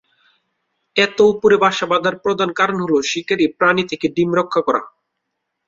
[0.95, 4.81] এত উপরে বাসা বাঁধার প্রধান কারণ হলো শিকারি প্রাণি থেকে ডিম গুলো রক্ষা করা।